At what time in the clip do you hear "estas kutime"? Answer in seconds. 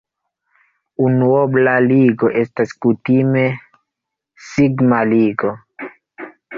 2.45-3.47